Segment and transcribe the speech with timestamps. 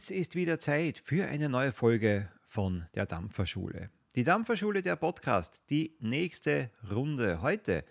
[0.00, 3.90] Es ist wieder Zeit für eine neue Folge von der Dampferschule.
[4.14, 7.42] Die Dampferschule, der Podcast, die nächste Runde.
[7.42, 7.84] Heute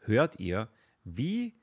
[0.00, 0.68] hört ihr,
[1.04, 1.54] wie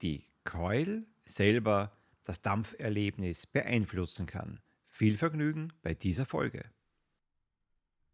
[0.00, 1.92] die Coil selber
[2.24, 4.60] das Dampferlebnis beeinflussen kann.
[4.86, 6.64] Viel Vergnügen bei dieser Folge.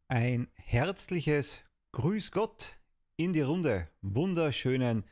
[0.09, 2.80] Ein herzliches Grüß Gott
[3.15, 3.88] in die Runde.
[4.02, 5.05] Wunderschönen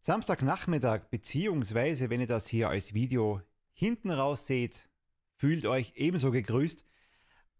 [0.00, 3.42] Samstagnachmittag, beziehungsweise wenn ihr das hier als Video
[3.74, 4.88] hinten raus seht,
[5.36, 6.84] fühlt euch ebenso gegrüßt.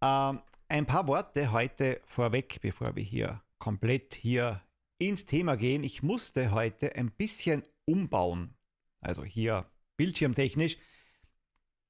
[0.02, 4.62] Ähm, ein paar Worte heute vorweg, bevor wir hier komplett hier
[4.98, 5.84] ins Thema gehen.
[5.84, 8.54] Ich musste heute ein bisschen umbauen,
[9.00, 10.78] also hier bildschirmtechnisch.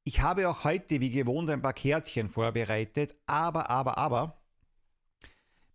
[0.05, 4.41] Ich habe auch heute wie gewohnt ein paar Kärtchen vorbereitet, aber, aber, aber,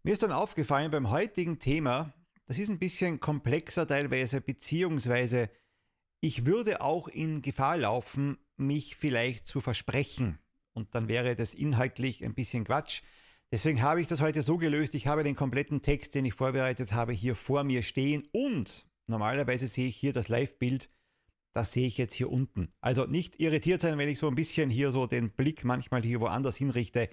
[0.03, 2.13] mir ist dann aufgefallen beim heutigen Thema,
[2.47, 5.49] das ist ein bisschen komplexer teilweise, beziehungsweise
[6.21, 10.37] ich würde auch in Gefahr laufen, mich vielleicht zu versprechen.
[10.73, 13.01] Und dann wäre das inhaltlich ein bisschen Quatsch.
[13.51, 14.95] Deswegen habe ich das heute so gelöst.
[14.95, 18.29] Ich habe den kompletten Text, den ich vorbereitet habe, hier vor mir stehen.
[18.31, 20.89] Und normalerweise sehe ich hier das Live-Bild.
[21.53, 22.69] Das sehe ich jetzt hier unten.
[22.79, 26.21] Also nicht irritiert sein, wenn ich so ein bisschen hier so den Blick manchmal hier
[26.21, 27.09] woanders hinrichte.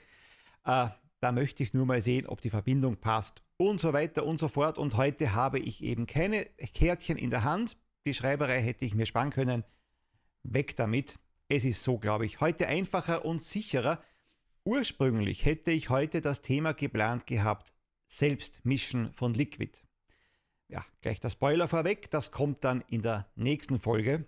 [0.64, 0.89] Äh,
[1.20, 4.47] da möchte ich nur mal sehen, ob die Verbindung passt und so weiter und so
[4.47, 4.79] fort.
[4.79, 7.77] Und heute habe ich eben keine Kärtchen in der Hand.
[8.09, 9.64] Die Schreiberei hätte ich mir sparen können.
[10.42, 11.19] Weg damit.
[11.47, 14.03] Es ist so, glaube ich, heute einfacher und sicherer.
[14.64, 17.75] Ursprünglich hätte ich heute das Thema geplant gehabt,
[18.06, 19.79] Selbstmischen von Liquid.
[20.69, 24.25] Ja, gleich der Spoiler vorweg, das kommt dann in der nächsten Folge.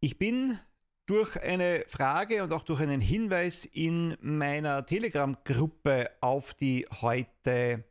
[0.00, 0.58] Ich bin
[1.06, 7.84] durch eine Frage und auch durch einen Hinweis in meiner Telegram-Gruppe auf die heute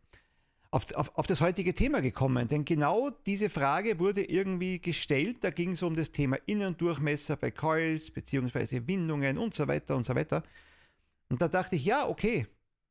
[0.71, 2.47] auf, auf, auf das heutige Thema gekommen.
[2.47, 5.37] Denn genau diese Frage wurde irgendwie gestellt.
[5.41, 10.03] Da ging es um das Thema Innendurchmesser bei Coils beziehungsweise Windungen und so weiter und
[10.03, 10.43] so weiter.
[11.29, 12.47] Und da dachte ich, ja, okay,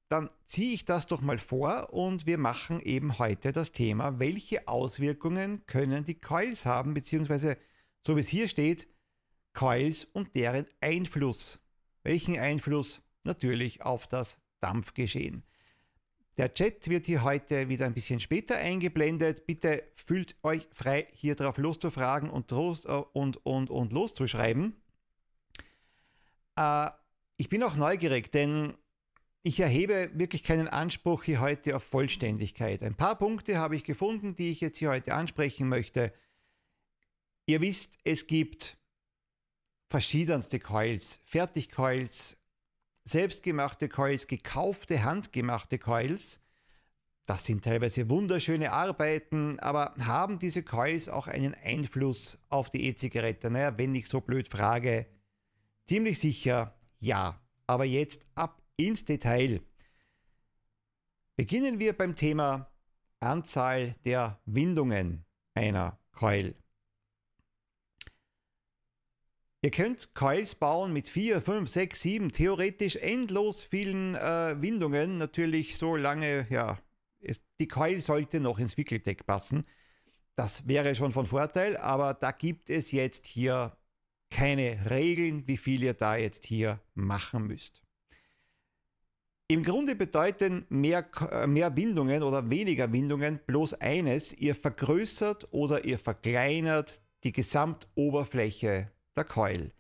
[0.08, 4.66] dann ziehe ich das doch mal vor und wir machen eben heute das Thema, welche
[4.66, 7.58] Auswirkungen können die Coils haben, beziehungsweise
[8.06, 8.88] so wie es hier steht,
[9.52, 11.60] Coils und deren Einfluss.
[12.04, 13.02] Welchen Einfluss?
[13.24, 15.42] Natürlich auf das Dampfgeschehen.
[16.38, 19.44] Der Chat wird hier heute wieder ein bisschen später eingeblendet.
[19.44, 24.76] Bitte fühlt euch frei, hier drauf loszufragen und, und, und, und loszuschreiben.
[26.54, 26.90] Äh,
[27.38, 28.74] ich bin auch neugierig, denn
[29.42, 32.84] ich erhebe wirklich keinen Anspruch hier heute auf Vollständigkeit.
[32.84, 36.12] Ein paar Punkte habe ich gefunden, die ich jetzt hier heute ansprechen möchte.
[37.46, 38.76] Ihr wisst, es gibt
[39.90, 42.37] verschiedenste Coils, Fertigcoils,
[43.08, 46.40] selbstgemachte Coils, gekaufte, handgemachte Coils.
[47.26, 53.50] Das sind teilweise wunderschöne Arbeiten, aber haben diese Coils auch einen Einfluss auf die E-Zigarette?
[53.50, 55.06] Naja, wenn ich so blöd frage,
[55.86, 57.40] ziemlich sicher ja.
[57.66, 59.60] Aber jetzt ab ins Detail.
[61.36, 62.70] Beginnen wir beim Thema
[63.20, 66.54] Anzahl der Windungen einer Coil.
[69.60, 75.16] Ihr könnt Coils bauen mit 4, 5, 6, 7, theoretisch endlos vielen äh, Windungen.
[75.16, 76.78] Natürlich so lange, ja,
[77.18, 79.66] ist, die Coil sollte noch ins Wickeldeck passen.
[80.36, 83.76] Das wäre schon von Vorteil, aber da gibt es jetzt hier
[84.30, 87.82] keine Regeln, wie viel ihr da jetzt hier machen müsst.
[89.48, 95.84] Im Grunde bedeuten mehr, äh, mehr Windungen oder weniger Windungen bloß eines, ihr vergrößert oder
[95.84, 99.72] ihr verkleinert die Gesamtoberfläche der Coil.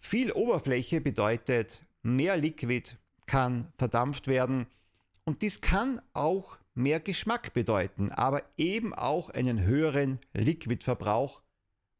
[0.00, 4.66] Viel Oberfläche bedeutet mehr Liquid kann verdampft werden
[5.24, 11.42] und dies kann auch mehr Geschmack bedeuten, aber eben auch einen höheren Liquidverbrauch,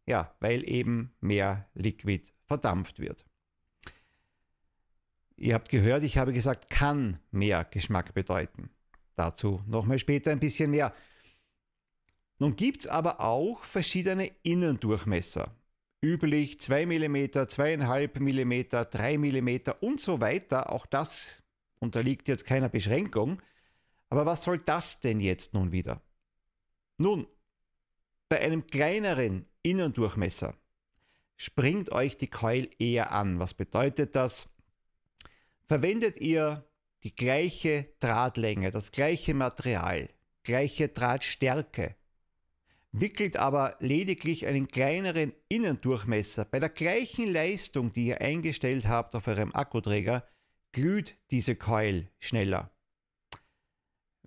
[0.07, 3.27] ja, weil eben mehr Liquid verdampft wird.
[5.37, 8.71] Ihr habt gehört, ich habe gesagt, kann mehr Geschmack bedeuten.
[9.15, 10.95] Dazu nochmal später ein bisschen mehr.
[12.39, 15.58] Nun gibt es aber auch verschiedene Innendurchmesser
[16.03, 20.73] üblich 2 mm, 2,5 mm, 3 mm und so weiter.
[20.73, 21.43] Auch das
[21.79, 23.43] unterliegt jetzt keiner Beschränkung.
[24.11, 26.01] Aber was soll das denn jetzt nun wieder?
[26.97, 27.27] Nun,
[28.29, 30.55] bei einem kleineren Innendurchmesser
[31.37, 33.39] springt euch die Coil eher an.
[33.39, 34.49] Was bedeutet das?
[35.67, 36.65] Verwendet ihr
[37.05, 40.09] die gleiche Drahtlänge, das gleiche Material,
[40.43, 41.95] gleiche Drahtstärke,
[42.93, 46.45] wickelt aber lediglich einen kleineren Innendurchmesser.
[46.45, 50.27] Bei der gleichen Leistung, die ihr eingestellt habt auf eurem Akkuträger,
[50.73, 52.71] glüht diese Coil schneller.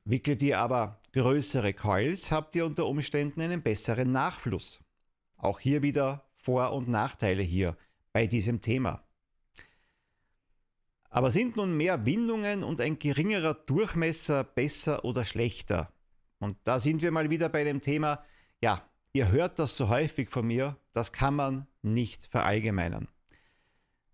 [0.03, 4.79] Wickelt ihr aber größere Coils, habt ihr unter Umständen einen besseren Nachfluss.
[5.37, 7.77] Auch hier wieder Vor- und Nachteile hier
[8.11, 9.03] bei diesem Thema.
[11.09, 15.91] Aber sind nun mehr Windungen und ein geringerer Durchmesser besser oder schlechter?
[16.39, 18.23] Und da sind wir mal wieder bei dem Thema,
[18.61, 18.81] ja,
[19.13, 23.07] ihr hört das so häufig von mir, das kann man nicht verallgemeinern.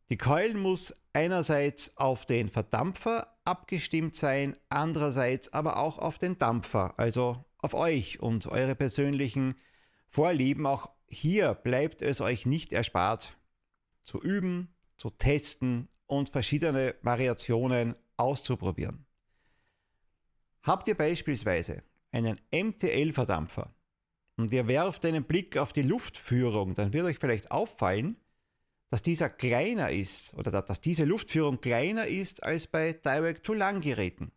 [0.09, 6.93] Die Keul muss einerseits auf den Verdampfer abgestimmt sein, andererseits aber auch auf den Dampfer,
[6.97, 9.55] also auf euch und eure persönlichen
[10.09, 10.65] Vorlieben.
[10.65, 13.37] Auch hier bleibt es euch nicht erspart,
[14.03, 19.05] zu üben, zu testen und verschiedene Variationen auszuprobieren.
[20.63, 23.73] Habt ihr beispielsweise einen MTL-Verdampfer
[24.37, 28.17] und ihr werft einen Blick auf die Luftführung, dann wird euch vielleicht auffallen,
[28.89, 34.31] dass dieser kleiner ist oder dass diese Luftführung kleiner ist als bei Direct-to-Lang-Geräten.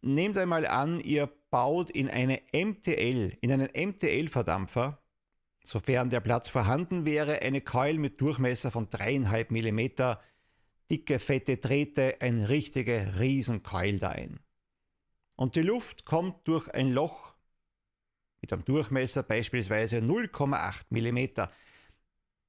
[0.00, 5.02] Nehmt einmal an, ihr baut in eine MTL, in einen MTL-Verdampfer,
[5.62, 10.18] sofern der Platz vorhanden wäre, eine Keul mit Durchmesser von 3,5 mm,
[10.90, 14.40] dicke, fette Drähte, ein richtige Riesenkeul da ein.
[15.36, 17.34] Und die Luft kommt durch ein Loch
[18.40, 21.48] mit einem Durchmesser beispielsweise 0,8 mm.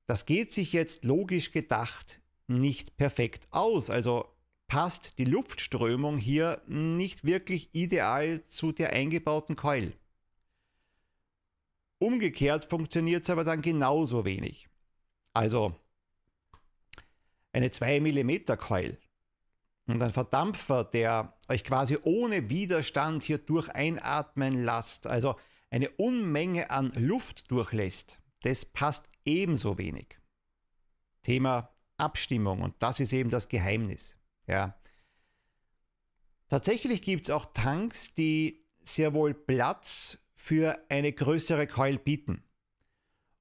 [0.08, 3.90] Das geht sich jetzt logisch gedacht nicht perfekt aus.
[3.90, 4.26] Also
[4.68, 9.94] passt die Luftströmung hier nicht wirklich ideal zu der eingebauten Keul.
[12.00, 14.70] Umgekehrt funktioniert es aber dann genauso wenig.
[15.34, 15.76] Also
[17.52, 18.98] eine 2 mm Keul
[19.88, 25.36] und ein Verdampfer, der euch quasi ohne Widerstand hier durch einatmen lasst, also
[25.70, 30.20] eine Unmenge an Luft durchlässt, das passt ebenso wenig.
[31.24, 34.18] Thema Abstimmung und das ist eben das Geheimnis.
[34.48, 34.76] Ja.
[36.48, 42.44] Tatsächlich gibt es auch Tanks, die sehr wohl Platz für eine größere Keul bieten.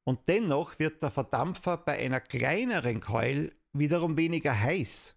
[0.04, 5.14] Und dennoch wird der Verdampfer bei einer kleineren Keul wiederum weniger heiß.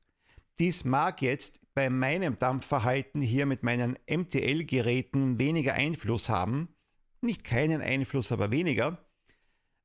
[0.59, 6.75] Dies mag jetzt bei meinem Dampfverhalten hier mit meinen MTL-Geräten weniger Einfluss haben.
[7.21, 8.97] Nicht keinen Einfluss, aber weniger.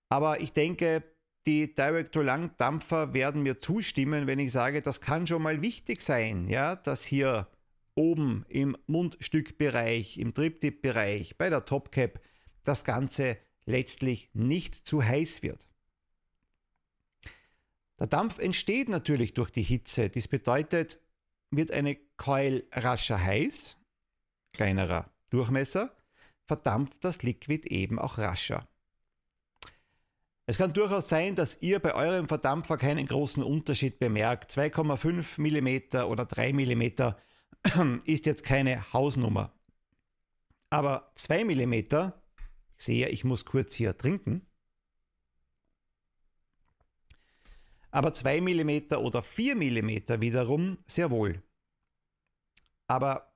[0.09, 1.05] Aber ich denke,
[1.47, 6.75] die Direct-to-Lang-Dampfer werden mir zustimmen, wenn ich sage, das kann schon mal wichtig sein, ja,
[6.75, 7.49] dass hier
[7.95, 12.21] oben im Mundstückbereich, im Triptip-Bereich, bei der Topcap
[12.63, 15.69] das Ganze letztlich nicht zu heiß wird.
[17.99, 20.11] Der Dampf entsteht natürlich durch die Hitze.
[20.11, 21.01] Dies bedeutet,
[21.51, 23.79] wird eine Coil rascher heiß,
[24.53, 25.97] kleinerer Durchmesser,
[26.47, 28.67] verdampft das Liquid eben auch rascher.
[30.47, 34.51] Es kann durchaus sein, dass ihr bei eurem Verdampfer keinen großen Unterschied bemerkt.
[34.53, 36.83] 2,5 mm oder 3 mm
[38.05, 39.53] ist jetzt keine Hausnummer.
[40.71, 41.95] Aber 2 mm, ich
[42.77, 44.47] sehe, ich muss kurz hier trinken,
[47.91, 51.43] aber 2 mm oder 4 mm wiederum sehr wohl.
[52.89, 53.33] Aber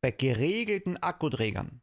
[0.00, 1.80] bei geregelten Akkuträgern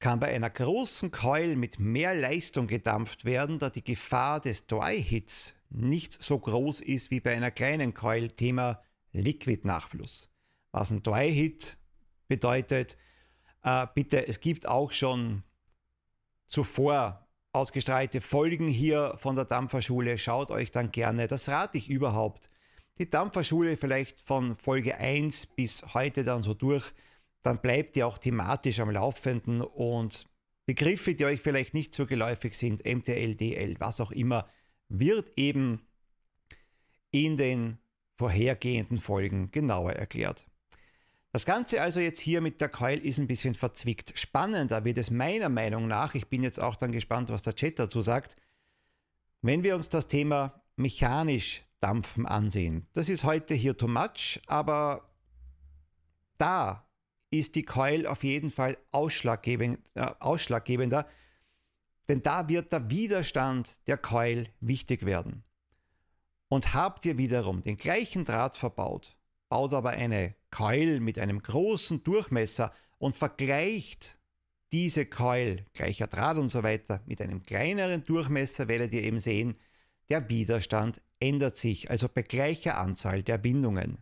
[0.00, 5.54] kann bei einer großen Keul mit mehr Leistung gedampft werden, da die Gefahr des Dry-Hits
[5.68, 8.82] nicht so groß ist wie bei einer kleinen Keul, Thema
[9.12, 10.30] Liquid-Nachfluss.
[10.72, 11.78] Was ein Dry-Hit
[12.28, 12.96] bedeutet,
[13.62, 15.42] äh, bitte, es gibt auch schon
[16.46, 20.16] zuvor ausgestrahlte Folgen hier von der Dampferschule.
[20.18, 22.50] Schaut euch dann gerne, das rate ich überhaupt.
[22.98, 26.92] Die Dampferschule vielleicht von Folge 1 bis heute dann so durch
[27.42, 30.26] dann bleibt ihr auch thematisch am Laufenden und
[30.66, 34.48] Begriffe, die euch vielleicht nicht so geläufig sind, MTL, DL, was auch immer,
[34.88, 35.86] wird eben
[37.10, 37.78] in den
[38.16, 40.46] vorhergehenden Folgen genauer erklärt.
[41.32, 44.18] Das Ganze also jetzt hier mit der Coil ist ein bisschen verzwickt.
[44.18, 47.78] Spannender wird es meiner Meinung nach, ich bin jetzt auch dann gespannt, was der Chat
[47.78, 48.36] dazu sagt,
[49.40, 52.86] wenn wir uns das Thema mechanisch dampfen ansehen.
[52.92, 55.08] Das ist heute hier too much, aber
[56.36, 56.89] da
[57.30, 61.06] ist die Coil auf jeden Fall ausschlaggebend, äh, ausschlaggebender,
[62.08, 65.44] denn da wird der Widerstand der Coil wichtig werden.
[66.48, 69.16] Und habt ihr wiederum den gleichen Draht verbaut,
[69.48, 74.18] baut aber eine Coil mit einem großen Durchmesser und vergleicht
[74.72, 79.56] diese Coil, gleicher Draht und so weiter, mit einem kleineren Durchmesser, werdet ihr eben sehen,
[80.08, 83.98] der Widerstand ändert sich, also bei gleicher Anzahl der Bindungen.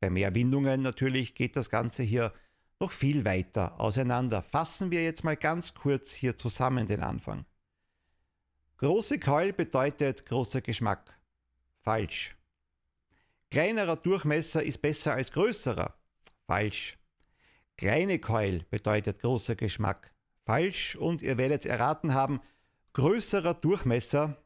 [0.00, 2.32] Bei mehr Windungen natürlich geht das Ganze hier
[2.78, 4.42] noch viel weiter auseinander.
[4.42, 7.46] Fassen wir jetzt mal ganz kurz hier zusammen den Anfang.
[8.78, 11.18] Große Keul bedeutet großer Geschmack.
[11.80, 12.36] Falsch.
[13.50, 15.94] Kleinerer Durchmesser ist besser als größerer.
[16.46, 16.98] Falsch.
[17.78, 20.12] Kleine Keul bedeutet großer Geschmack.
[20.44, 20.96] Falsch.
[20.96, 22.40] Und ihr werdet erraten haben,
[22.92, 24.36] größerer Durchmesser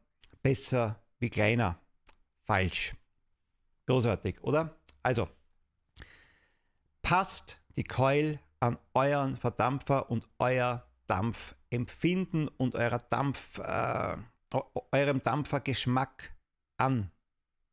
[0.43, 1.81] besser wie kleiner.
[2.45, 2.95] Falsch.
[3.87, 4.77] Großartig, oder?
[5.03, 5.29] Also,
[7.11, 14.17] passt die Keul an euren Verdampfer und euer Dampfempfinden und eurer Dampf, äh,
[14.93, 16.33] eurem Dampfergeschmack
[16.77, 17.11] an.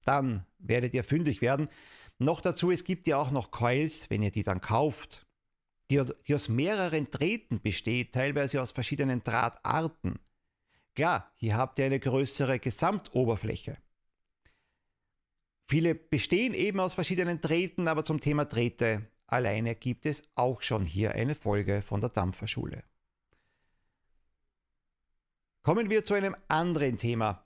[0.06, 1.70] Dann werdet ihr fündig werden.
[2.18, 5.28] Noch dazu, es gibt ja auch noch Coils, wenn ihr die dann kauft,
[5.92, 10.18] die, die aus mehreren Drähten besteht, teilweise aus verschiedenen Drahtarten.
[10.96, 13.78] Klar, hier habt ihr eine größere Gesamtoberfläche.
[15.68, 20.86] Viele bestehen eben aus verschiedenen Drähten, aber zum Thema Drähte alleine gibt es auch schon
[20.86, 22.84] hier eine Folge von der Dampferschule.
[25.62, 27.46] Kommen wir zu einem anderen Thema.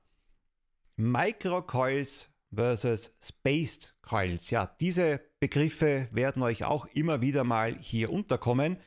[0.96, 4.50] Microcoils versus Spaced Coils.
[4.52, 8.78] Ja, diese Begriffe werden euch auch immer wieder mal hier unterkommen.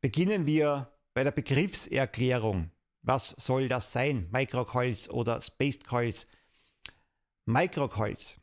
[0.00, 2.70] Beginnen wir bei der Begriffserklärung.
[3.02, 4.28] Was soll das sein?
[4.30, 6.26] Microcoils oder Spaced Coils?
[7.46, 8.40] Microcoils.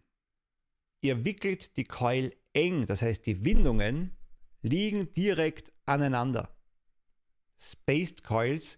[1.02, 4.16] Ihr wickelt die Coil eng, das heißt die Windungen
[4.62, 6.56] liegen direkt aneinander.
[7.58, 8.78] Spaced Coils,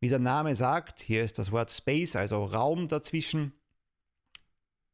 [0.00, 3.52] wie der Name sagt, hier ist das Wort Space, also Raum dazwischen.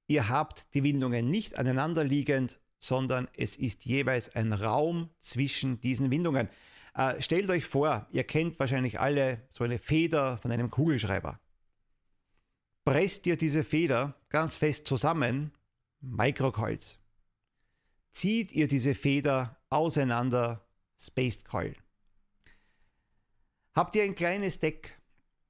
[0.07, 6.11] Ihr habt die Windungen nicht aneinander liegend, sondern es ist jeweils ein Raum zwischen diesen
[6.11, 6.49] Windungen.
[6.95, 11.41] Äh, stellt euch vor, ihr kennt wahrscheinlich alle so eine Feder von einem Kugelschreiber
[12.85, 15.53] presst ihr diese Feder ganz fest zusammen,
[16.01, 16.99] Microcoils.
[18.13, 20.67] Zieht ihr diese Feder auseinander,
[20.97, 21.75] Spaced Coil.
[23.75, 25.01] Habt ihr ein kleines Deck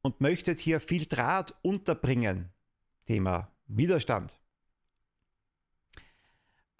[0.00, 2.50] und möchtet hier viel Draht unterbringen,
[3.06, 4.38] Thema Widerstand,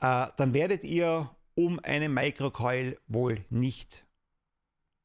[0.02, 4.04] äh, dann werdet ihr um eine Microcoil wohl nicht,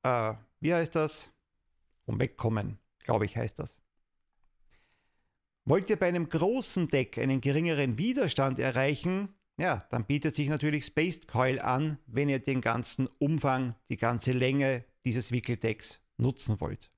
[0.04, 1.32] äh, wie heißt das,
[2.06, 3.80] umwegkommen, glaube ich heißt das.
[5.66, 10.86] Wollt ihr bei einem großen Deck einen geringeren Widerstand erreichen, ja, dann bietet sich natürlich
[10.86, 16.92] Spaced Coil an, wenn ihr den ganzen Umfang, die ganze Länge dieses Wickeldecks nutzen wollt.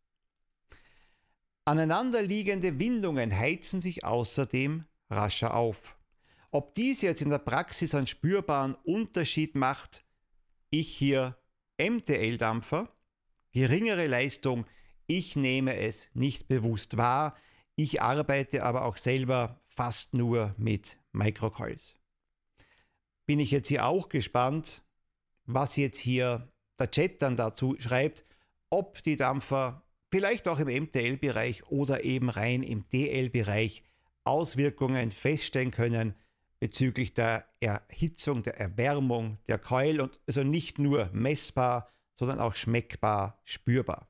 [1.65, 5.95] Aneinanderliegende Windungen heizen sich außerdem rascher auf.
[6.51, 10.03] Ob dies jetzt in der Praxis einen spürbaren Unterschied macht,
[10.71, 11.37] ich hier
[11.77, 12.89] MTL-Dampfer,
[13.51, 14.65] geringere Leistung,
[15.05, 17.35] ich nehme es nicht bewusst wahr,
[17.75, 21.98] ich arbeite aber auch selber fast nur mit Microcoils.
[23.29, 24.81] Bin ich jetzt hier auch gespannt,
[25.45, 28.25] was jetzt hier der Chat dann dazu schreibt,
[28.71, 33.83] ob die Dampfer vielleicht auch im MTL-Bereich oder eben rein im DL-Bereich
[34.23, 36.15] Auswirkungen feststellen können
[36.59, 43.39] bezüglich der Erhitzung, der Erwärmung der Keul und also nicht nur messbar, sondern auch schmeckbar,
[43.43, 44.09] spürbar.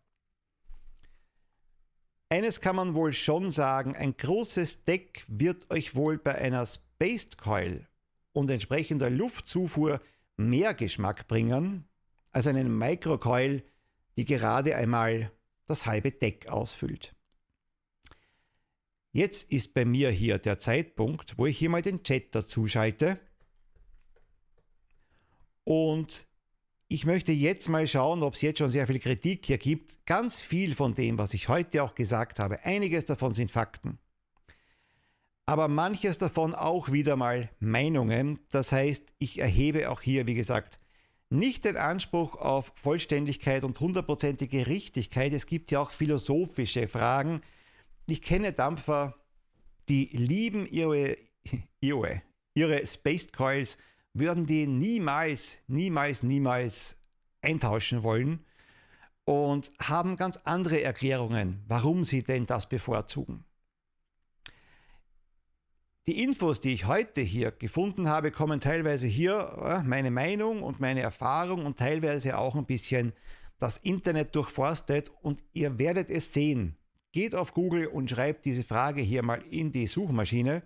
[2.30, 7.38] Eines kann man wohl schon sagen, ein großes Deck wird euch wohl bei einer Spaced
[7.38, 7.89] Coil
[8.34, 10.02] und entsprechender Luftzufuhr
[10.38, 11.86] mehr Geschmack bringen
[12.32, 13.64] als einen Microcoil,
[14.18, 15.32] die gerade einmal
[15.66, 17.16] das halbe Deck ausfüllt.
[19.12, 23.20] Jetzt ist bei mir hier der Zeitpunkt, wo ich hier mal den Chat dazu schalte.
[25.64, 26.28] Und
[26.88, 30.06] ich möchte jetzt mal schauen, ob es jetzt schon sehr viel Kritik hier gibt.
[30.06, 34.00] Ganz viel von dem, was ich heute auch gesagt habe, einiges davon sind Fakten.
[35.50, 38.38] Aber manches davon auch wieder mal Meinungen.
[38.52, 40.78] Das heißt, ich erhebe auch hier, wie gesagt,
[41.32, 45.34] nicht den Anspruch auf Vollständigkeit und hundertprozentige Richtigkeit.
[45.34, 47.42] Es gibt ja auch philosophische Fragen.
[48.06, 49.16] Ich kenne Dampfer,
[49.90, 51.18] die lieben ihre,
[51.82, 52.22] ihre,
[52.54, 53.78] ihre Spaced Coils
[54.14, 56.96] würden die niemals, niemals, niemals
[57.42, 58.46] eintauschen wollen
[59.26, 63.46] und haben ganz andere Erklärungen, warum sie denn das bevorzugen.
[66.10, 71.02] Die Infos, die ich heute hier gefunden habe, kommen teilweise hier meine Meinung und meine
[71.02, 73.14] Erfahrung und teilweise auch ein bisschen
[73.60, 76.78] das Internet durchforstet und ihr werdet es sehen.
[77.12, 80.64] Geht auf Google und schreibt diese Frage hier mal in die Suchmaschine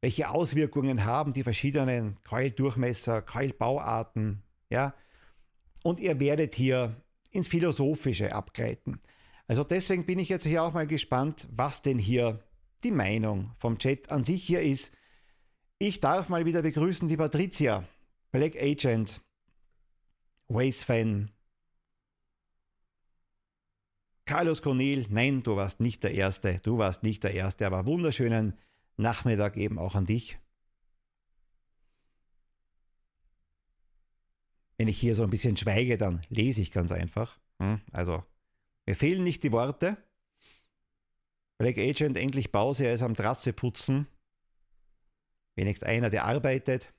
[0.00, 4.94] welche Auswirkungen haben die verschiedenen Keildurchmesser, Keilbauarten, ja.
[5.82, 6.96] Und ihr werdet hier
[7.30, 9.00] ins Philosophische abgleiten.
[9.48, 12.40] Also deswegen bin ich jetzt hier auch mal gespannt, was denn hier
[12.84, 14.92] die Meinung vom Chat an sich hier ist.
[15.78, 17.84] Ich darf mal wieder begrüßen die Patricia,
[18.32, 19.20] Black Agent,
[20.48, 21.30] Waze Fan,
[24.28, 28.58] Carlos Cornel, nein, du warst nicht der Erste, du warst nicht der Erste, aber wunderschönen
[28.98, 30.38] Nachmittag eben auch an dich.
[34.76, 37.40] Wenn ich hier so ein bisschen schweige, dann lese ich ganz einfach.
[37.58, 37.80] Hm?
[37.90, 38.22] Also,
[38.84, 39.96] mir fehlen nicht die Worte.
[41.58, 44.06] Black Agent endlich Pause, er ist am Trasse putzen.
[45.56, 46.94] Wenigstens einer, der arbeitet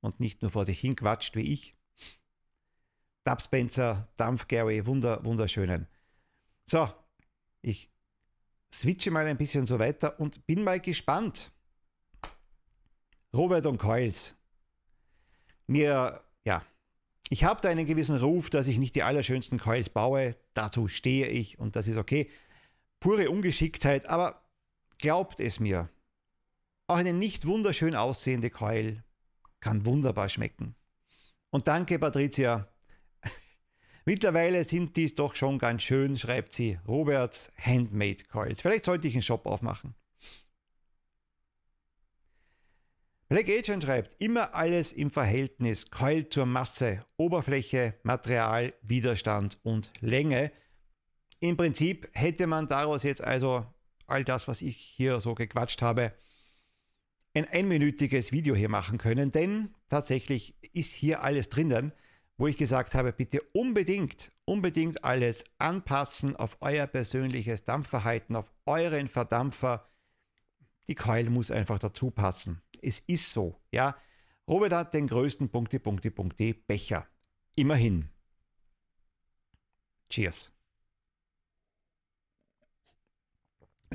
[0.00, 1.76] und nicht nur vor sich hin quatscht wie ich.
[3.24, 5.86] Dub Spencer, Dampf Gary, wunder, wunderschönen.
[6.64, 6.88] So,
[7.60, 7.90] ich
[8.72, 11.52] switche mal ein bisschen so weiter und bin mal gespannt.
[13.34, 14.34] Robert und Coils.
[15.66, 16.64] Mir, ja,
[17.28, 20.34] ich habe da einen gewissen Ruf, dass ich nicht die allerschönsten Coils baue.
[20.54, 22.30] Dazu stehe ich und das ist okay.
[23.00, 24.42] Pure Ungeschicktheit, aber
[24.98, 25.88] glaubt es mir,
[26.86, 29.04] auch eine nicht wunderschön aussehende Coil
[29.60, 30.74] kann wunderbar schmecken.
[31.50, 32.68] Und danke, Patricia.
[34.04, 36.78] Mittlerweile sind die doch schon ganz schön, schreibt sie.
[36.86, 38.60] Roberts Handmade Coils.
[38.60, 39.94] Vielleicht sollte ich einen Shop aufmachen.
[43.28, 50.50] Black Agent schreibt, immer alles im Verhältnis Coil zur Masse, Oberfläche, Material, Widerstand und Länge.
[51.40, 53.66] Im Prinzip hätte man daraus jetzt also
[54.06, 56.12] all das, was ich hier so gequatscht habe,
[57.34, 61.92] ein einminütiges Video hier machen können, denn tatsächlich ist hier alles drinnen,
[62.36, 69.08] wo ich gesagt habe, bitte unbedingt, unbedingt alles anpassen auf euer persönliches Dampfverhalten, auf euren
[69.08, 69.88] Verdampfer.
[70.88, 72.62] Die Keul muss einfach dazu passen.
[72.80, 73.96] Es ist so, ja.
[74.46, 77.06] Robert hat den größten Punkte, Punkte, Punkte Becher.
[77.54, 78.08] Immerhin.
[80.08, 80.52] Cheers.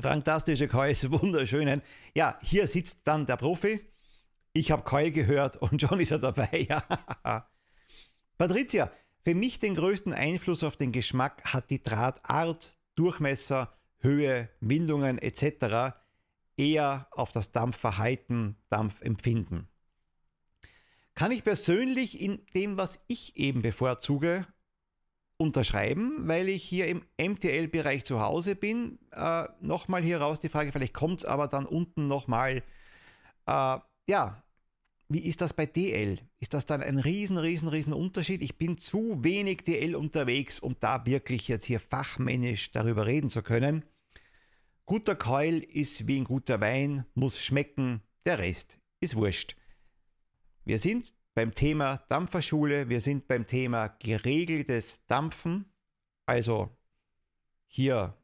[0.00, 1.82] Fantastische Keule, wunderschönen.
[2.14, 3.80] Ja, hier sitzt dann der Profi.
[4.52, 6.68] Ich habe Keul gehört und schon ist er dabei.
[6.68, 7.48] Ja.
[8.36, 8.90] Patricia,
[9.22, 15.96] für mich den größten Einfluss auf den Geschmack hat die Drahtart, Durchmesser, Höhe, Windungen etc.
[16.56, 19.68] eher auf das Dampfverhalten, Dampfempfinden.
[21.14, 24.46] Kann ich persönlich in dem, was ich eben bevorzuge,
[25.36, 28.98] unterschreiben, weil ich hier im MTL-Bereich zu Hause bin.
[29.12, 32.62] Äh, nochmal hier raus die Frage, vielleicht kommt es aber dann unten nochmal.
[33.46, 34.42] Äh, ja,
[35.08, 36.18] wie ist das bei DL?
[36.40, 38.42] Ist das dann ein riesen, riesen, riesen Unterschied?
[38.42, 43.42] Ich bin zu wenig DL unterwegs, um da wirklich jetzt hier fachmännisch darüber reden zu
[43.42, 43.84] können.
[44.86, 49.56] Guter Keul ist wie ein guter Wein, muss schmecken, der Rest ist wurscht.
[50.64, 52.88] Wir sind beim Thema Dampferschule.
[52.88, 55.72] Wir sind beim Thema geregeltes Dampfen,
[56.26, 56.76] also
[57.66, 58.16] hier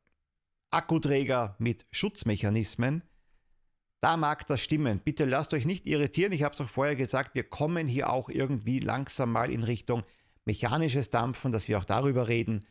[0.71, 3.03] Akkuträger mit Schutzmechanismen.
[4.01, 5.01] Da mag das stimmen.
[5.01, 6.33] Bitte lasst euch nicht irritieren.
[6.33, 10.05] Ich habe es auch vorher gesagt, wir kommen hier auch irgendwie langsam mal in Richtung
[10.47, 12.67] mechanisches Dampfen, dass wir auch darüber reden.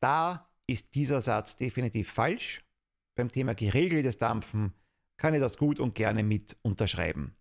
[0.00, 2.64] Da ist dieser Satz definitiv falsch.
[3.16, 4.72] Beim Thema geregeltes Dampfen
[5.18, 7.36] kann ich das gut und gerne mit unterschreiben.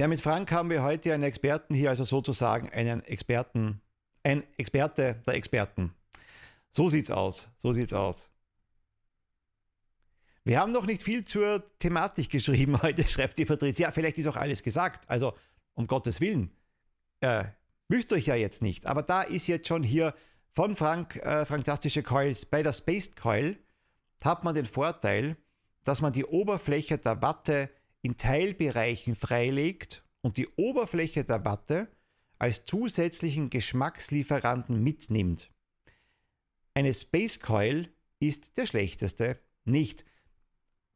[0.00, 3.80] Ja, mit Frank haben wir heute einen Experten hier, also sozusagen einen Experten,
[4.22, 5.92] ein Experte der Experten.
[6.70, 8.30] So sieht's aus, so sieht's aus.
[10.44, 13.88] Wir haben noch nicht viel zur Thematik geschrieben heute, schreibt die Patricia.
[13.88, 15.10] Ja, vielleicht ist auch alles gesagt.
[15.10, 15.34] Also,
[15.74, 16.52] um Gottes Willen.
[17.20, 17.46] Äh,
[17.88, 18.86] müsst euch ja jetzt nicht.
[18.86, 20.14] Aber da ist jetzt schon hier
[20.54, 23.58] von Frank, äh, Fantastische Coils, bei der Spaced Coil
[24.22, 25.36] hat man den Vorteil,
[25.82, 27.68] dass man die Oberfläche der Watte
[28.02, 31.88] in Teilbereichen freilegt und die Oberfläche der Watte
[32.38, 35.50] als zusätzlichen Geschmackslieferanten mitnimmt.
[36.74, 37.88] Eine Space Coil
[38.20, 40.04] ist der schlechteste nicht.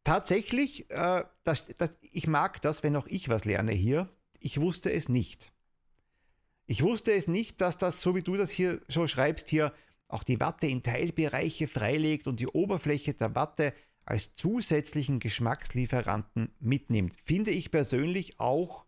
[0.04, 4.08] Tatsächlich, äh, das, das, ich mag das, wenn auch ich was lerne hier.
[4.38, 5.52] Ich wusste es nicht.
[6.66, 9.72] Ich wusste es nicht, dass das, so wie du das hier so schreibst, hier
[10.08, 13.74] auch die Watte in Teilbereiche freilegt und die Oberfläche der Watte
[14.06, 17.14] als zusätzlichen Geschmackslieferanten mitnimmt.
[17.24, 18.84] Finde ich persönlich auch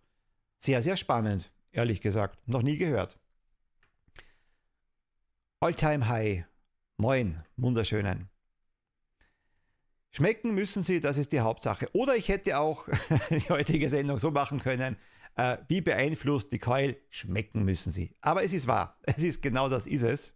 [0.59, 2.39] sehr, sehr spannend, ehrlich gesagt.
[2.49, 3.19] Noch nie gehört.
[5.61, 6.45] Alltime High.
[6.97, 8.29] Moin, wunderschönen.
[10.11, 11.89] Schmecken müssen sie, das ist die Hauptsache.
[11.93, 12.87] Oder ich hätte auch
[13.31, 14.97] die heutige Sendung so machen können,
[15.37, 18.15] äh, wie beeinflusst die Keul, schmecken müssen sie.
[18.21, 20.35] Aber es ist wahr, es ist genau das ist es.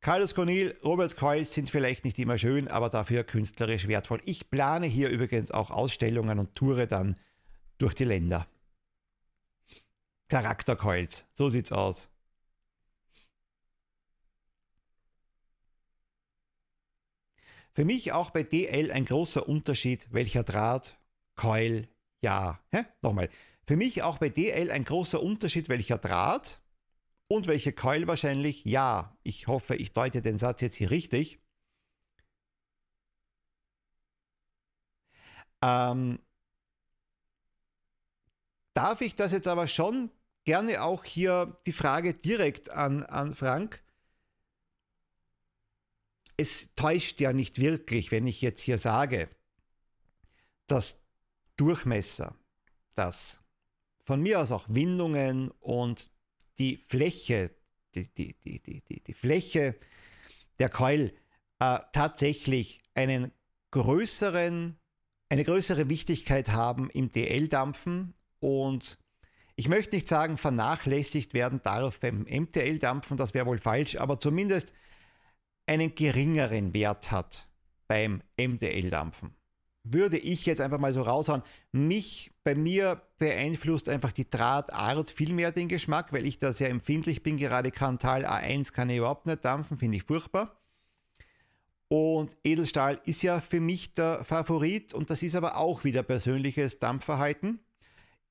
[0.00, 4.20] Carlos Cornel, Roberts Coils sind vielleicht nicht immer schön, aber dafür künstlerisch wertvoll.
[4.24, 7.16] Ich plane hier übrigens auch Ausstellungen und toure dann
[7.78, 8.46] durch die Länder.
[10.28, 12.10] Charaktercoils, so sieht's aus.
[17.74, 20.98] Für mich auch bei DL ein großer Unterschied, welcher Draht,
[21.36, 21.88] Coil,
[22.20, 22.60] ja.
[22.70, 22.84] Hä?
[23.02, 23.30] Nochmal.
[23.66, 26.60] Für mich auch bei DL ein großer Unterschied, welcher Draht,
[27.28, 28.64] und welche Coil wahrscheinlich?
[28.64, 29.16] Ja.
[29.22, 31.38] Ich hoffe, ich deute den Satz jetzt hier richtig.
[35.62, 36.20] Ähm,
[38.74, 40.10] darf ich das jetzt aber schon
[40.44, 43.82] gerne auch hier die Frage direkt an, an Frank.
[46.36, 49.28] Es täuscht ja nicht wirklich, wenn ich jetzt hier sage,
[50.68, 51.02] dass
[51.56, 52.36] Durchmesser,
[52.94, 53.40] dass
[54.04, 56.10] von mir aus auch Windungen und
[56.58, 57.50] die Fläche,
[57.94, 59.76] die, die, die, die, die, die Fläche
[60.58, 61.12] der Keul
[61.60, 63.32] äh, tatsächlich einen
[63.70, 64.78] größeren,
[65.28, 68.98] eine größere Wichtigkeit haben im DL-Dampfen und
[69.56, 74.72] ich möchte nicht sagen, vernachlässigt werden darf beim MTL-Dampfen, das wäre wohl falsch, aber zumindest
[75.66, 77.48] einen geringeren Wert hat
[77.88, 79.34] beim MTL-Dampfen.
[79.90, 85.32] Würde ich jetzt einfach mal so raushauen, mich, bei mir beeinflusst einfach die Drahtart viel
[85.32, 87.36] mehr den Geschmack, weil ich da sehr empfindlich bin.
[87.36, 90.58] Gerade Kantal A1 kann ich überhaupt nicht dampfen, finde ich furchtbar.
[91.88, 96.78] Und Edelstahl ist ja für mich der Favorit und das ist aber auch wieder persönliches
[96.78, 97.60] Dampfverhalten.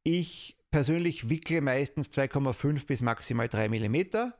[0.03, 4.31] Ich persönlich wickle meistens 2,5 bis maximal 3 mm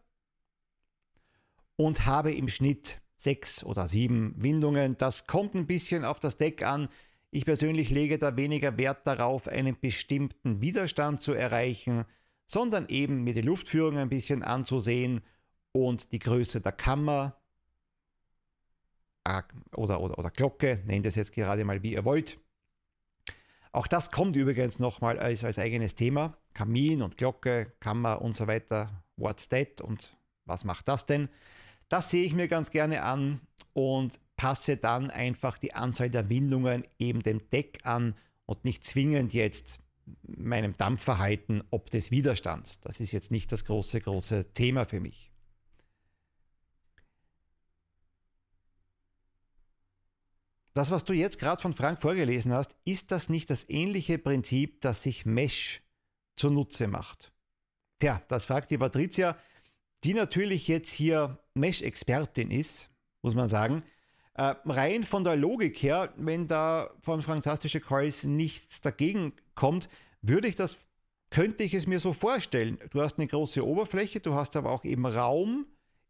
[1.78, 4.98] und habe im Schnitt 6 oder 7 Windungen.
[4.98, 6.90] Das kommt ein bisschen auf das Deck an.
[7.38, 12.04] Ich persönlich lege da weniger Wert darauf, einen bestimmten Widerstand zu erreichen,
[12.48, 15.22] sondern eben mir die Luftführung ein bisschen anzusehen
[15.72, 17.40] und die Größe der Kammer,
[19.76, 22.40] oder, oder, oder Glocke, nennt es jetzt gerade mal wie ihr wollt.
[23.72, 26.36] Auch das kommt übrigens nochmal als, als eigenes Thema.
[26.56, 29.04] Kamin und Glocke, Kammer und so weiter.
[29.16, 31.30] What's that und was macht das denn?
[31.90, 33.40] Das sehe ich mir ganz gerne an
[33.74, 39.34] und passe dann einfach die Anzahl der Windungen eben dem Deck an und nicht zwingend
[39.34, 39.80] jetzt
[40.22, 42.80] meinem Dampfverhalten ob des Widerstands.
[42.82, 45.32] Das ist jetzt nicht das große, große Thema für mich.
[50.74, 54.80] Das, was du jetzt gerade von Frank vorgelesen hast, ist das nicht das ähnliche Prinzip,
[54.82, 55.82] das sich Mesh
[56.36, 57.34] zunutze macht?
[58.00, 59.36] Tja, das fragt die Patricia,
[60.08, 62.90] die natürlich jetzt hier Mesh-Expertin ist,
[63.22, 63.84] muss man sagen.
[64.36, 69.90] Äh, rein von der Logik her, wenn da von Fantastische Calls nichts dagegen kommt,
[70.22, 70.78] würde ich das,
[71.30, 72.78] könnte ich es mir so vorstellen.
[72.92, 75.66] Du hast eine große Oberfläche, du hast aber auch eben Raum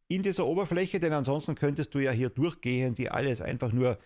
[0.07, 3.97] in dieser Oberfläche, denn ansonsten könntest du ja hier durchgehen, die alles einfach nur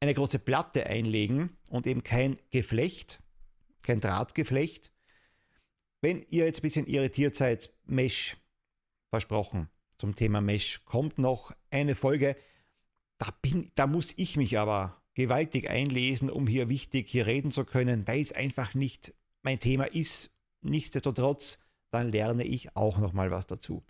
[0.00, 3.20] eine große Platte einlegen und eben kein Geflecht,
[3.82, 4.90] kein Drahtgeflecht.
[6.00, 8.36] Wenn ihr jetzt ein bisschen irritiert seid, Mesh,
[9.16, 12.36] versprochen, zum Thema Mesh kommt noch eine Folge.
[13.16, 17.64] Da, bin, da muss ich mich aber gewaltig einlesen, um hier wichtig hier reden zu
[17.64, 20.32] können, weil es einfach nicht mein Thema ist.
[20.60, 21.58] Nichtsdestotrotz,
[21.90, 23.86] dann lerne ich auch noch mal was dazu.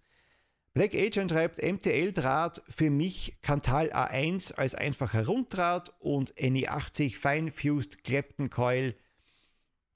[0.75, 8.05] Black Agent schreibt, MTL-Draht für mich Cantal A1 als einfacher Runddraht und NE80 Fine Fused
[8.05, 8.95] Clapton Coil.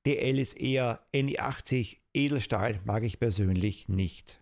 [0.07, 4.40] DL ist eher NE80 Edelstahl, mag ich persönlich nicht.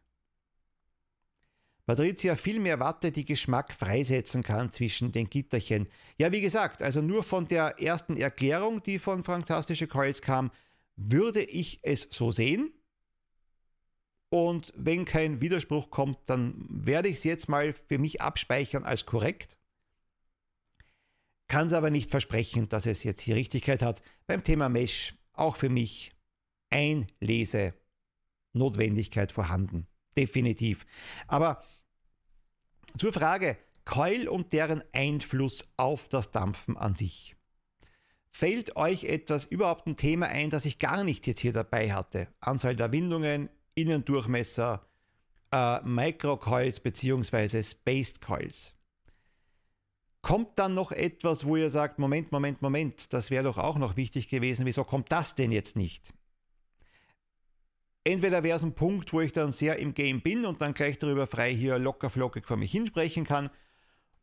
[1.88, 5.88] Patricia viel mehr Watte, die Geschmack freisetzen kann zwischen den Gitterchen.
[6.18, 10.50] Ja, wie gesagt, also nur von der ersten Erklärung, die von Fantastische Coils kam,
[10.96, 12.74] würde ich es so sehen.
[14.28, 19.06] Und wenn kein Widerspruch kommt, dann werde ich es jetzt mal für mich abspeichern als
[19.06, 19.56] korrekt.
[21.46, 24.02] Kann es aber nicht versprechen, dass es jetzt hier Richtigkeit hat.
[24.26, 26.12] Beim Thema Mesh auch für mich
[26.68, 27.72] Einlese
[28.52, 29.86] Notwendigkeit vorhanden.
[30.18, 30.84] Definitiv.
[31.28, 31.62] Aber
[32.96, 37.36] zur Frage Keul und deren Einfluss auf das Dampfen an sich.
[38.30, 42.28] Fällt euch etwas überhaupt ein Thema ein, das ich gar nicht jetzt hier dabei hatte?
[42.40, 44.86] Anzahl der Windungen, Innendurchmesser,
[45.50, 47.62] äh, Microcoils bzw.
[47.62, 48.74] Spaced Coils.
[50.20, 53.96] Kommt dann noch etwas, wo ihr sagt, Moment, Moment, Moment, das wäre doch auch noch
[53.96, 56.12] wichtig gewesen, wieso kommt das denn jetzt nicht?
[58.08, 60.98] Entweder wäre es ein Punkt, wo ich dann sehr im Game bin und dann gleich
[60.98, 63.50] darüber frei hier locker flockig vor mich hinsprechen kann,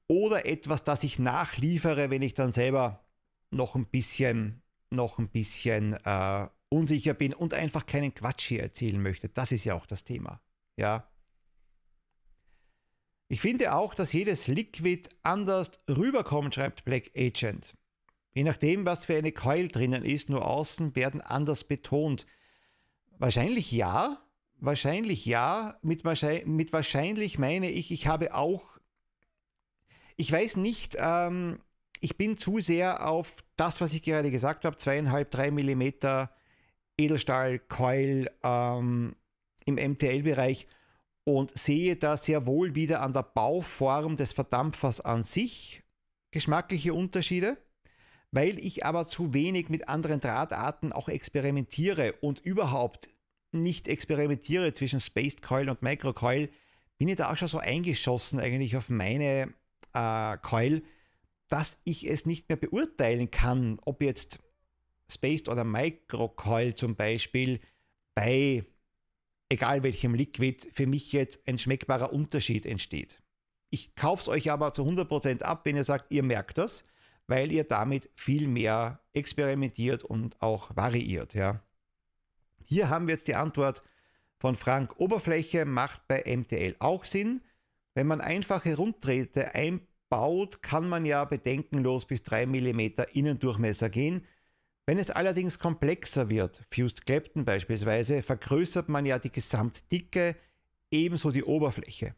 [0.08, 3.06] oder etwas, das ich nachliefere, wenn ich dann selber
[3.52, 9.00] noch ein bisschen, noch ein bisschen äh, unsicher bin und einfach keinen Quatsch hier erzählen
[9.00, 9.30] möchte.
[9.30, 10.42] Das ist ja auch das Thema.
[10.78, 11.08] Ja.
[13.28, 17.76] Ich finde auch, dass jedes Liquid anders rüberkommt, schreibt Black Agent.
[18.34, 22.26] Je nachdem, was für eine Coil drinnen ist, nur außen werden anders betont.
[23.18, 24.22] Wahrscheinlich ja,
[24.58, 25.78] wahrscheinlich ja.
[25.82, 26.04] Mit,
[26.46, 28.64] mit wahrscheinlich meine ich, ich habe auch,
[30.18, 31.60] ich weiß nicht, ähm,
[32.02, 36.32] ich bin zu sehr auf das, was ich gerade gesagt habe, zweieinhalb, drei Millimeter
[36.98, 39.16] Edelstahl-Coil ähm,
[39.66, 40.68] im MTL-Bereich
[41.24, 45.84] und sehe da sehr wohl wieder an der Bauform des Verdampfers an sich
[46.32, 47.58] geschmackliche Unterschiede,
[48.36, 53.10] weil ich aber zu wenig mit anderen Drahtarten auch experimentiere und überhaupt
[53.54, 56.50] nicht experimentiere zwischen Spaced Coil und Microcoil,
[56.98, 59.54] bin ich da auch schon so eingeschossen eigentlich auf meine
[59.94, 60.82] äh, Coil,
[61.48, 64.40] dass ich es nicht mehr beurteilen kann, ob jetzt
[65.10, 67.62] Spaced oder Microcoil zum Beispiel
[68.16, 68.66] bei
[69.48, 73.22] egal welchem Liquid für mich jetzt ein schmeckbarer Unterschied entsteht.
[73.70, 76.84] Ich kaufe es euch aber zu 100% ab, wenn ihr sagt, ihr merkt das,
[77.28, 81.34] weil ihr damit viel mehr experimentiert und auch variiert.
[81.34, 81.62] Ja.
[82.64, 83.84] Hier haben wir jetzt die Antwort
[84.38, 85.00] von Frank.
[85.00, 87.42] Oberfläche macht bei MTL auch Sinn.
[87.94, 92.80] Wenn man einfache Runddrähte einbaut, kann man ja bedenkenlos bis 3 mm
[93.14, 94.24] Innendurchmesser gehen.
[94.86, 100.36] Wenn es allerdings komplexer wird, Fused Clapton beispielsweise, vergrößert man ja die Gesamtdicke,
[100.92, 102.16] ebenso die Oberfläche.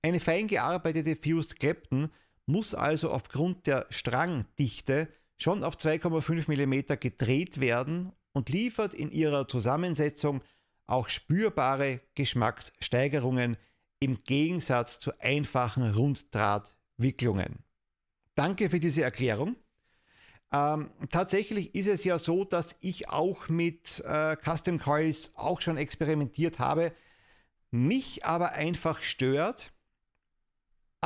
[0.00, 2.10] Eine fein gearbeitete Fused Clapton
[2.46, 9.48] muss also aufgrund der Strangdichte schon auf 2,5 mm gedreht werden und liefert in ihrer
[9.48, 10.42] Zusammensetzung
[10.86, 13.56] auch spürbare Geschmackssteigerungen
[13.98, 17.58] im Gegensatz zu einfachen Runddrahtwicklungen.
[18.34, 19.56] Danke für diese Erklärung.
[20.52, 25.76] Ähm, tatsächlich ist es ja so, dass ich auch mit äh, Custom Coils auch schon
[25.76, 26.92] experimentiert habe,
[27.70, 29.72] mich aber einfach stört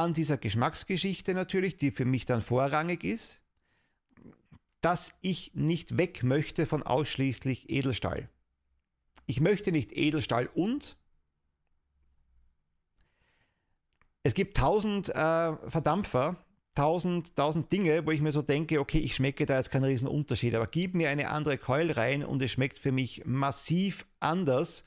[0.00, 3.42] an dieser Geschmacksgeschichte natürlich, die für mich dann vorrangig ist,
[4.80, 8.30] dass ich nicht weg möchte von ausschließlich Edelstahl.
[9.26, 10.96] Ich möchte nicht Edelstahl und
[14.22, 15.12] es gibt tausend äh,
[15.68, 16.36] Verdampfer,
[16.74, 20.08] tausend, tausend Dinge, wo ich mir so denke, okay, ich schmecke da jetzt keinen riesen
[20.08, 24.84] Unterschied, aber gib mir eine andere Keul rein und es schmeckt für mich massiv anders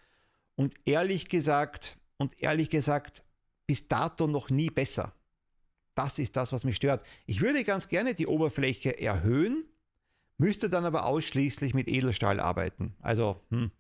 [0.55, 3.23] und ehrlich gesagt, und ehrlich gesagt,
[3.65, 5.13] bis dato noch nie besser.
[5.95, 7.05] Das ist das, was mich stört.
[7.25, 9.65] Ich würde ganz gerne die Oberfläche erhöhen,
[10.37, 12.95] müsste dann aber ausschließlich mit Edelstahl arbeiten.
[12.99, 13.71] Also, hm.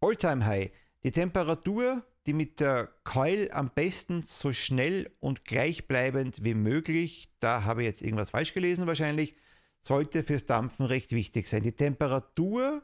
[0.00, 0.70] Alltime High.
[1.02, 7.64] Die Temperatur die mit der Coil am besten so schnell und gleichbleibend wie möglich, da
[7.64, 9.34] habe ich jetzt irgendwas falsch gelesen wahrscheinlich,
[9.80, 11.62] sollte fürs Dampfen recht wichtig sein.
[11.62, 12.82] Die Temperatur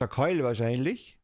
[0.00, 1.18] der Coil wahrscheinlich,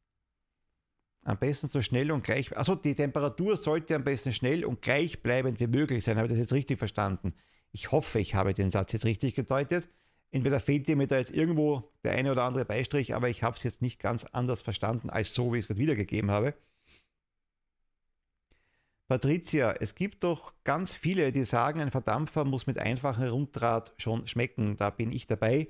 [1.23, 5.59] am besten so schnell und gleich, also die Temperatur sollte am besten schnell und gleichbleibend
[5.59, 6.17] wie möglich sein.
[6.17, 7.35] Habe ich das jetzt richtig verstanden?
[7.73, 9.89] Ich hoffe, ich habe den Satz jetzt richtig gedeutet.
[10.31, 13.63] Entweder fehlt mir da jetzt irgendwo der eine oder andere Beistrich, aber ich habe es
[13.63, 16.55] jetzt nicht ganz anders verstanden, als so, wie ich es gerade wiedergegeben habe.
[19.07, 24.27] Patricia, es gibt doch ganz viele, die sagen, ein Verdampfer muss mit einfachem Runddraht schon
[24.27, 24.77] schmecken.
[24.77, 25.69] Da bin ich dabei.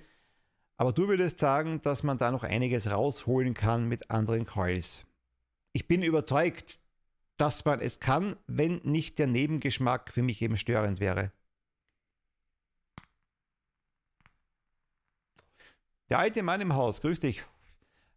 [0.76, 5.04] Aber du würdest sagen, dass man da noch einiges rausholen kann mit anderen Coils.
[5.72, 6.80] Ich bin überzeugt,
[7.36, 11.32] dass man es kann, wenn nicht der Nebengeschmack für mich eben störend wäre.
[16.10, 17.44] Der alte Mann im Haus, grüß dich.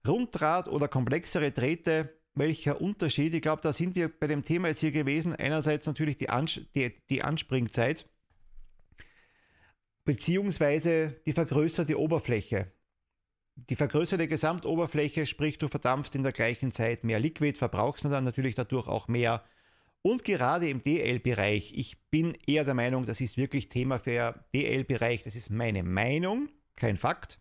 [0.07, 3.33] Runddraht oder komplexere Drähte, welcher Unterschied?
[3.33, 5.35] Ich glaube, da sind wir bei dem Thema jetzt hier gewesen.
[5.35, 8.07] Einerseits natürlich die, Ans die, die Anspringzeit,
[10.07, 12.71] beziehungsweise die vergrößerte Oberfläche.
[13.55, 18.55] Die vergrößerte Gesamtoberfläche, sprich du verdampfst in der gleichen Zeit mehr Liquid, verbrauchst dann natürlich
[18.55, 19.43] dadurch auch mehr.
[20.01, 25.23] Und gerade im DL-Bereich, ich bin eher der Meinung, das ist wirklich Thema für DL-Bereich,
[25.23, 27.37] das ist meine Meinung, kein Fakt.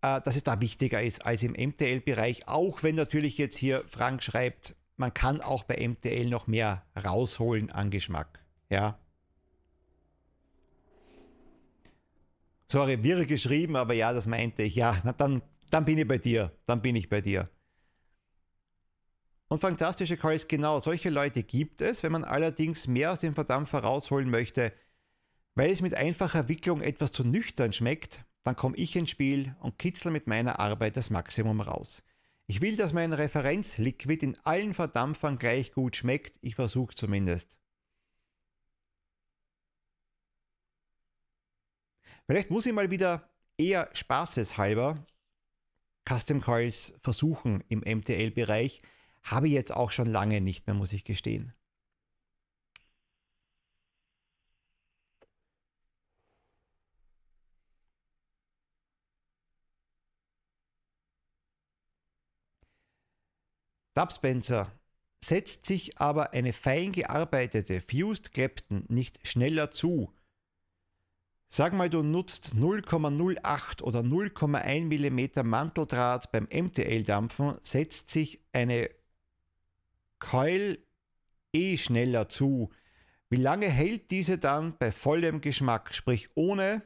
[0.00, 4.22] Äh, dass es da wichtiger ist als im MTL-Bereich, auch wenn natürlich jetzt hier Frank
[4.22, 8.44] schreibt, man kann auch bei MTL noch mehr rausholen an Geschmack.
[8.70, 9.00] Ja.
[12.70, 14.74] Sorry, wirre geschrieben, aber ja, das meinte ich.
[14.74, 16.52] Ja, na, dann, dann bin ich bei dir.
[16.66, 17.44] Dann bin ich bei dir.
[19.48, 22.02] Und fantastische Calls, genau, solche Leute gibt es.
[22.02, 24.72] Wenn man allerdings mehr aus dem Verdampfer rausholen möchte,
[25.54, 29.78] weil es mit einfacher Wicklung etwas zu nüchtern schmeckt, dann komme ich ins Spiel und
[29.78, 32.04] kitzel mit meiner Arbeit das Maximum raus.
[32.46, 37.57] Ich will, dass mein Referenzliquid in allen Verdampfern gleich gut schmeckt, ich versuche zumindest.
[42.30, 45.06] Vielleicht muss ich mal wieder eher spaßeshalber
[46.06, 48.82] Custom Coils versuchen im MTL-Bereich.
[49.22, 51.54] Habe ich jetzt auch schon lange nicht mehr, muss ich gestehen.
[63.94, 64.70] Dub Spencer
[65.24, 70.12] setzt sich aber eine fein gearbeitete Fused Clapton nicht schneller zu.
[71.50, 78.90] Sag mal, du nutzt 0,08 oder 0,1 mm Manteldraht beim MTL-Dampfen, setzt sich eine
[80.18, 80.78] Coil
[81.54, 82.70] eh schneller zu.
[83.30, 86.82] Wie lange hält diese dann bei vollem Geschmack, sprich ohne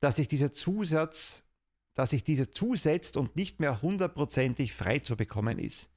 [0.00, 1.44] dass sich dieser Zusatz,
[1.94, 5.90] dass sich diese zusetzt und nicht mehr hundertprozentig frei zu bekommen ist.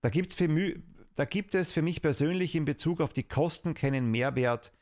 [0.00, 0.48] Da, gibt's für,
[1.14, 4.72] da gibt es für mich persönlich in Bezug auf die Kosten keinen Mehrwert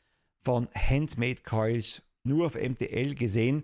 [0.43, 3.63] von Handmade Coils, nur auf MTL gesehen.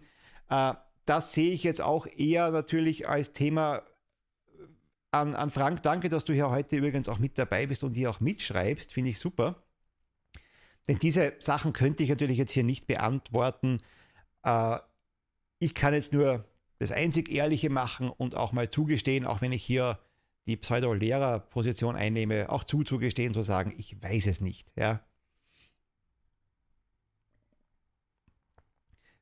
[0.50, 0.74] Äh,
[1.06, 3.84] das sehe ich jetzt auch eher natürlich als Thema
[5.12, 5.84] an, an Frank.
[5.84, 8.92] Danke, dass du hier heute übrigens auch mit dabei bist und hier auch mitschreibst.
[8.92, 9.64] Finde ich super.
[10.88, 13.82] Denn diese Sachen könnte ich natürlich jetzt hier nicht beantworten.
[14.44, 14.78] Äh,
[15.60, 16.46] ich kann jetzt nur
[16.80, 20.00] das einzig Ehrliche machen und auch mal zugestehen, auch wenn ich hier
[20.46, 24.72] die Pseudo-Lehrer-Position einnehme, auch zuzugestehen, zu sagen, ich weiß es nicht.
[24.78, 25.02] Ja.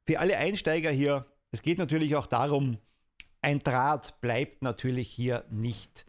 [0.08, 2.78] Für alle Einsteiger hier, es geht natürlich auch darum,
[3.41, 6.06] ein Draht bleibt natürlich hier nicht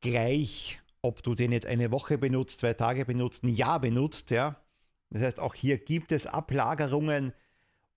[0.00, 4.60] gleich, ob du den jetzt eine Woche benutzt, zwei Tage benutzt, ein Jahr benutzt, ja.
[5.10, 7.32] Das heißt, auch hier gibt es Ablagerungen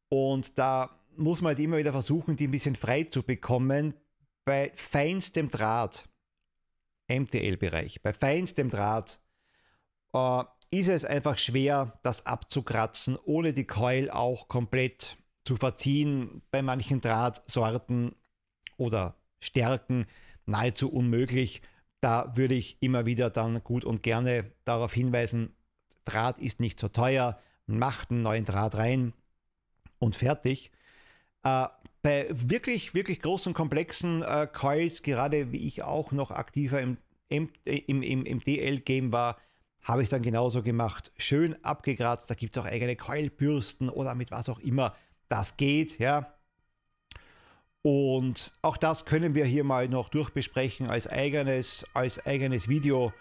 [0.09, 3.93] und da muss man halt immer wieder versuchen, die ein bisschen frei zu bekommen.
[4.45, 6.07] Bei feinstem Draht,
[7.07, 9.19] MTL-Bereich, bei feinstem Draht
[10.13, 16.41] äh, ist es einfach schwer, das abzukratzen, ohne die Coil auch komplett zu verziehen.
[16.51, 18.13] Bei manchen Drahtsorten
[18.75, 20.05] oder Stärken
[20.45, 21.61] nahezu unmöglich.
[22.01, 25.55] Da würde ich immer wieder dann gut und gerne darauf hinweisen,
[26.05, 29.13] Draht ist nicht so teuer, macht einen neuen Draht rein
[29.99, 30.71] und fertig.
[31.43, 31.67] Äh,
[32.01, 37.49] bei wirklich, wirklich großen, komplexen äh, Coils, gerade wie ich auch noch aktiver im, im,
[37.63, 39.37] im, im DL-Game war,
[39.83, 41.11] habe ich dann genauso gemacht.
[41.17, 44.95] Schön abgekratzt, da gibt es auch eigene Coilbürsten oder mit was auch immer
[45.29, 46.33] das geht, ja.
[47.81, 53.13] Und auch das können wir hier mal noch durchbesprechen als eigenes, als eigenes Video.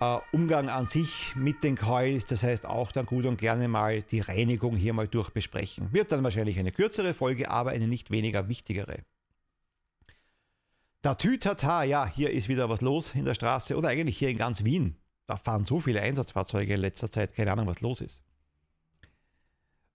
[0.00, 4.02] Äh, Umgang an sich mit den Coils, das heißt auch dann gut und gerne mal
[4.02, 5.92] die Reinigung hier mal durchbesprechen.
[5.92, 9.00] Wird dann wahrscheinlich eine kürzere Folge, aber eine nicht weniger wichtigere.
[11.02, 14.64] Tatütata, ja, hier ist wieder was los in der Straße oder eigentlich hier in ganz
[14.64, 14.96] Wien.
[15.26, 18.22] Da fahren so viele Einsatzfahrzeuge in letzter Zeit, keine Ahnung, was los ist.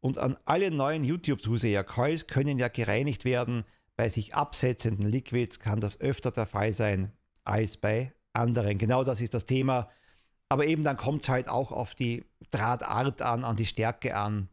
[0.05, 3.63] Und an alle neuen YouTube-Zuseher, Coils können ja gereinigt werden.
[3.95, 7.11] Bei sich absetzenden Liquids kann das öfter der Fall sein
[7.43, 8.77] als bei anderen.
[8.77, 9.89] Genau das ist das Thema.
[10.47, 14.47] Aber eben dann kommt es halt auch auf die Drahtart an, an die Stärke an.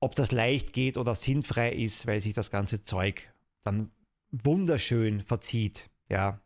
[0.00, 3.32] Ob das leicht geht oder sinnfrei ist, weil sich das ganze Zeug
[3.64, 3.90] dann
[4.32, 5.88] wunderschön verzieht.
[6.10, 6.42] Ja.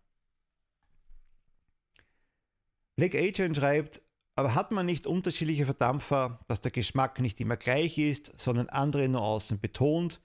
[2.94, 4.00] Black Agent schreibt,
[4.40, 9.06] aber hat man nicht unterschiedliche Verdampfer, dass der Geschmack nicht immer gleich ist, sondern andere
[9.06, 10.22] Nuancen betont?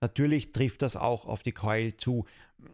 [0.00, 2.24] Natürlich trifft das auch auf die Coil zu.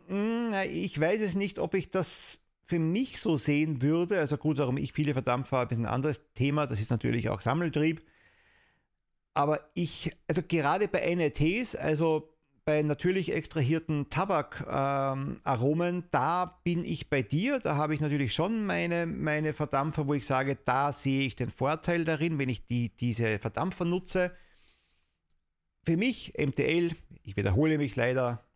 [0.09, 4.19] Hm, ich weiß es nicht, ob ich das für mich so sehen würde.
[4.19, 6.66] Also gut, warum ich viele Verdampfer habe, ist ein anderes Thema.
[6.66, 8.03] Das ist natürlich auch Sammeltrieb.
[9.35, 12.33] Aber ich, also gerade bei NETs, also
[12.70, 17.59] bei natürlich extrahierten Tabakaromen, ähm, da bin ich bei dir.
[17.59, 21.50] Da habe ich natürlich schon meine, meine Verdampfer, wo ich sage, da sehe ich den
[21.50, 24.30] Vorteil darin, wenn ich die, diese Verdampfer nutze.
[25.85, 28.46] Für mich, MTL, ich wiederhole mich leider,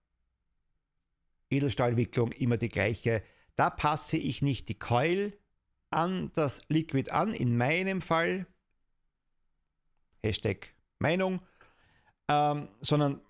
[1.51, 3.21] Edelstahlwicklung immer die gleiche.
[3.57, 5.33] Da passe ich nicht die Coil
[5.91, 8.47] an das Liquid an, in meinem Fall,
[10.23, 11.41] Hashtag Meinung,
[12.29, 13.21] ähm, sondern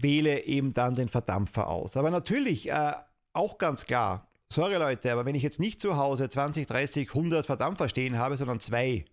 [0.00, 1.96] wähle eben dann den Verdampfer aus.
[1.96, 2.92] Aber natürlich, äh,
[3.32, 7.46] auch ganz klar, sorry Leute, aber wenn ich jetzt nicht zu Hause 20, 30, 100
[7.46, 9.04] Verdampfer stehen habe, sondern zwei,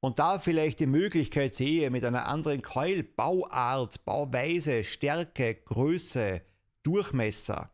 [0.00, 6.42] und da vielleicht die Möglichkeit sehe, mit einer anderen Coil, Bauart, Bauweise, Stärke, Größe,
[6.82, 7.70] Durchmesser,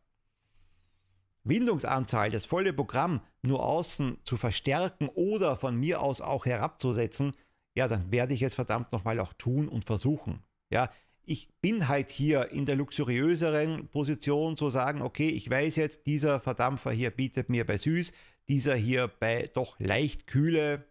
[1.45, 7.33] Windungsanzahl, das volle Programm nur außen zu verstärken oder von mir aus auch herabzusetzen,
[7.75, 10.43] ja, dann werde ich es verdammt nochmal auch tun und versuchen.
[10.71, 10.91] Ja,
[11.25, 16.41] ich bin halt hier in der luxuriöseren Position zu sagen, okay, ich weiß jetzt, dieser
[16.41, 18.13] Verdampfer hier bietet mir bei süß,
[18.49, 20.85] dieser hier bei doch leicht kühle,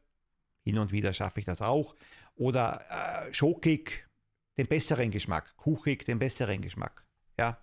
[0.64, 1.96] hin und wieder schaffe ich das auch,
[2.36, 4.08] oder äh, schokig,
[4.58, 7.06] den besseren Geschmack, kuchig, den besseren Geschmack.
[7.38, 7.58] Ja.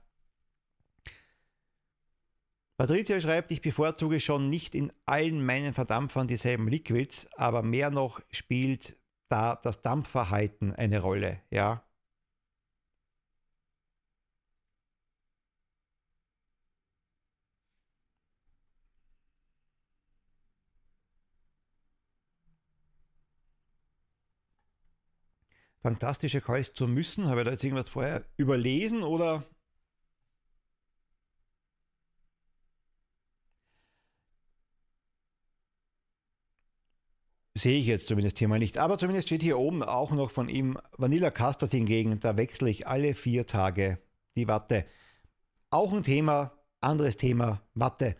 [2.77, 8.21] Patricia schreibt, ich bevorzuge schon nicht in allen meinen Verdampfern dieselben Liquids, aber mehr noch
[8.31, 8.97] spielt
[9.29, 11.41] da das Dampfverhalten eine Rolle.
[11.51, 11.83] Ja.
[25.83, 27.29] Fantastische Calls zu müssen?
[27.29, 29.45] Habe ich da jetzt irgendwas vorher überlesen oder?
[37.59, 38.79] sehe ich jetzt zumindest hier mal nicht.
[38.79, 42.21] Aber zumindest steht hier oben auch noch von ihm Vanilla Custard hingegen.
[42.21, 43.99] Da wechsle ich alle vier Tage
[44.37, 44.87] die Watte.
[45.71, 48.17] Auch ein Thema, anderes Thema, Watte.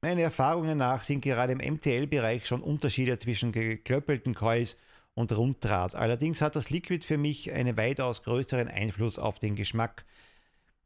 [0.00, 4.76] Meine Erfahrungen nach sind gerade im MTL-Bereich schon Unterschiede zwischen geklöppelten Coils
[5.16, 5.94] Runddraht.
[5.94, 10.04] Allerdings hat das Liquid für mich einen weitaus größeren Einfluss auf den Geschmack.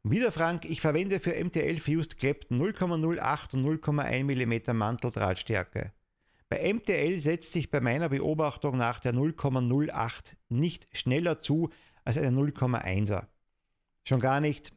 [0.03, 5.91] Wieder Frank, ich verwende für MTL Fused Clapton 0,08 und 0,1 mm Manteldrahtstärke.
[6.47, 11.69] Bei MTL setzt sich bei meiner Beobachtung nach der 0,08 nicht schneller zu
[12.05, 13.27] als eine 0,1er.
[14.03, 14.73] Schon gar nicht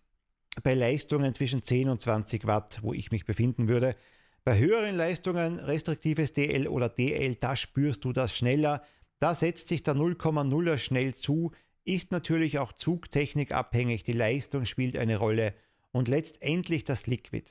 [0.63, 3.97] bei Leistungen zwischen 10 und 20 Watt, wo ich mich befinden würde.
[4.45, 8.83] Bei höheren Leistungen, restriktives DL oder DL, da spürst du das schneller.
[9.23, 11.53] Da setzt sich der 0,0er schnell zu,
[11.85, 15.55] ist natürlich auch Zugtechnik abhängig, die Leistung spielt eine Rolle
[15.93, 17.45] und letztendlich das Liquid.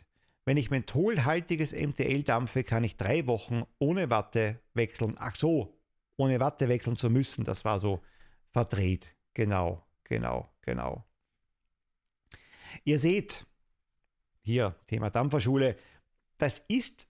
[0.44, 5.16] Wenn ich mentholhaltiges MTL dampfe, kann ich drei Wochen ohne Watte wechseln.
[5.18, 5.80] Ach so,
[6.18, 8.02] ohne Watte wechseln zu müssen, das war so
[8.50, 9.16] verdreht.
[9.34, 11.06] Genau, genau, genau.
[12.84, 13.46] Ihr seht,
[14.42, 15.78] hier Thema Dampferschule,
[16.38, 17.08] das ist,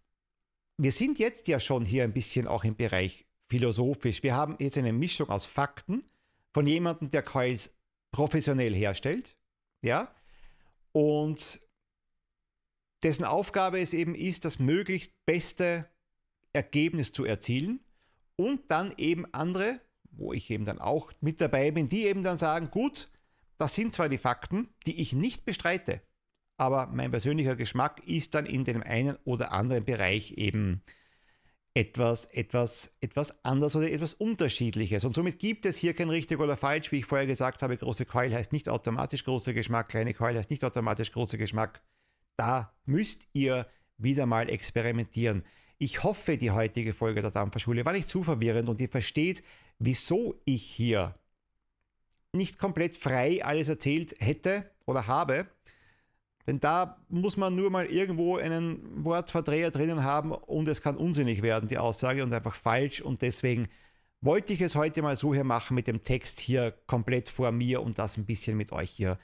[0.77, 4.23] wir sind jetzt ja schon hier ein bisschen auch im Bereich philosophisch.
[4.23, 6.05] Wir haben jetzt eine Mischung aus Fakten
[6.53, 7.69] von jemandem, der Coils
[8.11, 9.35] professionell herstellt,
[9.83, 10.09] ja,
[10.93, 11.59] und
[13.03, 15.89] dessen Aufgabe es eben ist, das möglichst beste
[16.53, 17.81] Ergebnis zu erzielen
[18.37, 19.81] und dann eben andere,
[20.11, 23.09] wo ich eben dann auch mit dabei bin, die eben dann sagen, gut,
[23.57, 26.01] das sind zwar die Fakten, die ich nicht bestreite,
[26.57, 30.83] aber mein persönlicher Geschmack ist dann in dem einen oder anderen Bereich eben
[31.73, 35.05] etwas, etwas, etwas anders oder etwas Unterschiedliches.
[35.05, 36.91] Und somit gibt es hier kein richtig oder falsch.
[36.91, 40.49] Wie ich vorher gesagt habe, große Keul heißt nicht automatisch großer Geschmack, kleine Keul heißt
[40.49, 41.81] nicht automatisch großer Geschmack.
[42.35, 43.67] Da müsst ihr
[43.97, 45.43] wieder mal experimentieren.
[45.77, 49.41] Ich hoffe, die heutige Folge der Dampferschule war nicht zu verwirrend und ihr versteht,
[49.79, 51.15] wieso ich hier
[52.33, 55.47] nicht komplett frei alles erzählt hätte oder habe.
[56.47, 61.41] Denn da muss man nur mal irgendwo einen Wortverdreher drinnen haben und es kann unsinnig
[61.41, 63.01] werden, die Aussage, und einfach falsch.
[63.01, 63.67] Und deswegen
[64.21, 67.81] wollte ich es heute mal so hier machen mit dem Text hier komplett vor mir
[67.81, 69.17] und das ein bisschen mit euch hier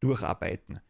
[0.00, 0.80] durcharbeiten.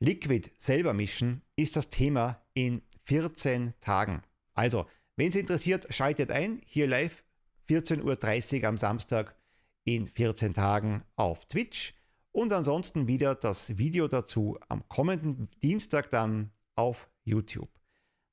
[0.00, 4.22] Liquid selber mischen ist das Thema in 14 Tagen.
[4.54, 4.86] Also,
[5.16, 7.22] wenn es interessiert, schaltet ein, hier live
[7.68, 9.36] 14.30 Uhr am Samstag
[9.84, 11.94] in 14 Tagen auf Twitch
[12.32, 17.70] und ansonsten wieder das Video dazu am kommenden Dienstag dann auf YouTube.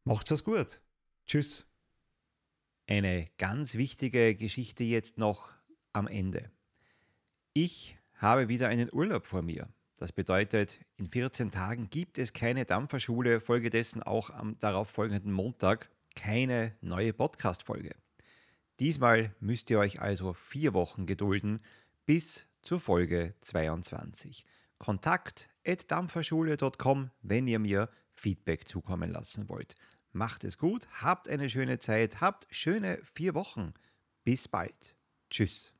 [0.06, 0.82] Macht's es gut.
[1.28, 1.66] Tschüss.
[2.88, 5.54] Eine ganz wichtige Geschichte jetzt noch
[5.94, 6.50] am Ende.
[7.54, 9.68] Ich habe wieder einen Urlaub vor mir.
[9.98, 15.90] Das bedeutet, in 14 Tagen gibt es keine Dampferschule, folgedessen auch am darauf folgenden Montag
[16.16, 17.96] keine neue Podcast-Folge.
[18.80, 21.60] Diesmal müsst ihr euch also vier Wochen gedulden
[22.06, 24.46] bis zur Folge 22.
[24.78, 29.76] Kontakt at dampferschule.com, wenn ihr mir Feedback zukommen lassen wollt.
[30.12, 33.74] Macht es gut, habt eine schöne Zeit, habt schöne vier Wochen.
[34.24, 34.96] Bis bald.
[35.30, 35.74] Tschüss.